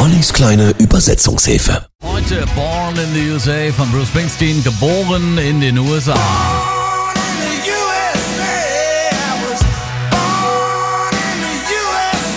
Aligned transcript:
Ollis 0.00 0.32
kleine 0.32 0.70
Übersetzungshilfe. 0.78 1.86
Heute 2.02 2.46
Born 2.54 2.96
in 2.96 3.12
the 3.12 3.30
USA 3.32 3.70
von 3.70 3.90
Bruce 3.92 4.08
Springsteen, 4.08 4.64
geboren 4.64 5.36
in 5.36 5.60
den 5.60 5.78
USA. 5.78 6.14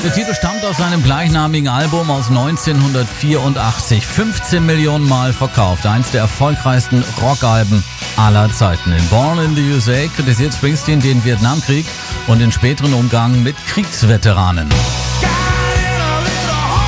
Der 0.04 0.13
Titel 0.13 0.34
stammt 0.34 0.65
aus 0.65 0.76
seinem 0.76 1.02
gleichnamigen 1.04 1.70
Album 1.70 2.12
aus 2.12 2.28
1984. 2.28 4.05
15 4.05 4.66
Millionen 4.66 5.07
Mal 5.07 5.32
verkauft. 5.32 5.86
Eins 5.86 6.11
der 6.11 6.20
erfolgreichsten 6.20 7.02
Rockalben 7.21 7.82
aller 8.18 8.52
Zeiten. 8.52 8.91
In 8.91 9.07
Born 9.07 9.39
in 9.39 9.55
the 9.55 9.71
USA 9.71 10.05
kritisiert 10.14 10.54
Springsteen 10.54 11.00
den 11.00 11.23
Vietnamkrieg 11.23 11.86
und 12.27 12.39
den 12.39 12.52
späteren 12.52 12.93
Umgang 12.93 13.41
mit 13.41 13.55
Kriegsveteranen. 13.68 14.68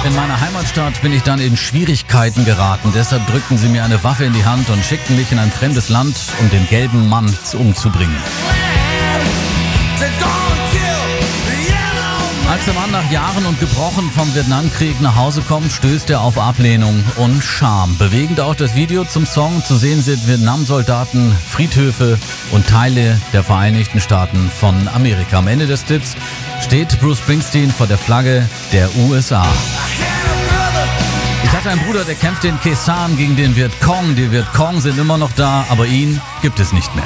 In 0.05 0.13
meiner 0.15 0.39
Heimatstadt 0.39 1.01
bin 1.01 1.13
ich 1.13 1.23
dann 1.23 1.39
in 1.39 1.57
Schwierigkeiten 1.57 2.45
geraten. 2.45 2.91
Deshalb 2.93 3.25
drückten 3.25 3.57
sie 3.57 3.69
mir 3.69 3.83
eine 3.83 4.03
Waffe 4.03 4.25
in 4.25 4.33
die 4.33 4.45
Hand 4.45 4.69
und 4.69 4.85
schickten 4.85 5.15
mich 5.15 5.31
in 5.31 5.39
ein 5.39 5.51
fremdes 5.51 5.89
Land, 5.89 6.15
um 6.39 6.49
den 6.51 6.67
gelben 6.67 7.09
Mann 7.09 7.25
umzubringen. 7.53 8.15
Als 12.47 12.65
der 12.65 12.75
Mann 12.75 12.91
nach 12.91 13.11
Jahren 13.11 13.47
und 13.47 13.59
Gebrochen 13.59 14.11
vom 14.11 14.33
Vietnamkrieg 14.35 15.01
nach 15.01 15.15
Hause 15.15 15.41
kommt, 15.41 15.71
stößt 15.71 16.11
er 16.11 16.21
auf 16.21 16.37
Ablehnung 16.37 17.03
und 17.15 17.43
Scham. 17.43 17.97
Bewegend 17.97 18.39
auch 18.39 18.53
das 18.53 18.75
Video 18.75 19.05
zum 19.05 19.25
Song. 19.25 19.63
Zu 19.65 19.75
sehen 19.75 20.03
sind 20.03 20.27
Vietnamsoldaten, 20.27 21.35
Friedhöfe 21.49 22.19
und 22.51 22.67
Teile 22.67 23.19
der 23.33 23.43
Vereinigten 23.43 23.99
Staaten 23.99 24.51
von 24.51 24.87
Amerika. 24.89 25.39
Am 25.39 25.47
Ende 25.47 25.65
des 25.65 25.83
Clips 25.85 26.15
steht 26.61 26.99
Bruce 26.99 27.17
Springsteen 27.17 27.71
vor 27.71 27.87
der 27.87 27.97
Flagge 27.97 28.47
der 28.71 28.87
USA. 28.97 29.45
Einen 31.67 31.81
Bruder, 31.81 32.03
der 32.03 32.13
kämpfte 32.13 32.47
in 32.47 32.59
Kesan 32.59 33.17
gegen 33.17 33.35
den 33.35 33.55
Vietcong. 33.55 34.15
Die 34.15 34.31
Vietcong 34.31 34.81
sind 34.81 34.99
immer 34.99 35.17
noch 35.17 35.31
da, 35.31 35.65
aber 35.69 35.87
ihn 35.87 36.21
gibt 36.43 36.59
es 36.59 36.71
nicht 36.71 36.93
mehr. 36.95 37.05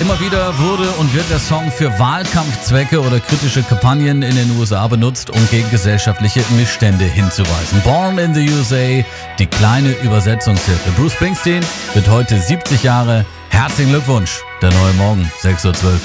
Immer 0.00 0.20
wieder 0.20 0.58
wurde 0.58 0.90
und 0.98 1.14
wird 1.14 1.30
der 1.30 1.38
Song 1.38 1.70
für 1.70 1.98
Wahlkampfzwecke 1.98 3.00
oder 3.00 3.20
kritische 3.20 3.62
Kampagnen 3.62 4.22
in 4.22 4.34
den 4.34 4.50
USA 4.58 4.86
benutzt, 4.86 5.30
um 5.30 5.48
gegen 5.50 5.70
gesellschaftliche 5.70 6.42
Missstände 6.56 7.04
hinzuweisen. 7.04 7.80
Born 7.82 8.18
in 8.18 8.34
the 8.34 8.50
USA, 8.50 9.04
die 9.38 9.46
kleine 9.46 9.92
Übersetzungshilfe. 10.02 10.90
Bruce 10.96 11.12
Springsteen 11.14 11.64
wird 11.94 12.08
heute 12.10 12.38
70 12.38 12.82
Jahre. 12.82 13.24
Herzlichen 13.48 13.92
Glückwunsch, 13.92 14.40
der 14.60 14.72
neue 14.72 14.92
Morgen, 14.94 15.30
6.12 15.42 15.84
Uhr. 15.84 16.00